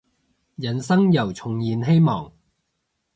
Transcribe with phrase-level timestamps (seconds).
[0.55, 2.33] 人生又重燃希望